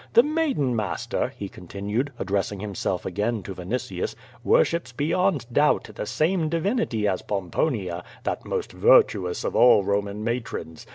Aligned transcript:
"The 0.13 0.23
maiden, 0.23 0.75
master/' 0.75 1.29
he 1.37 1.47
continued, 1.47 2.11
addressing 2.17 2.59
himself 2.59 3.05
again 3.05 3.43
to 3.43 3.53
Vinitius, 3.53 4.15
"worships 4.43 4.91
beyond 4.91 5.45
doubt 5.53 5.91
the 5.93 6.07
same 6.07 6.49
divinity 6.49 7.07
as 7.07 7.21
Pomponia, 7.21 8.03
that 8.23 8.43
most 8.43 8.71
virtuous 8.71 9.43
of 9.43 9.55
all 9.55 9.83
Boman 9.83 10.23
matrons. 10.23 10.87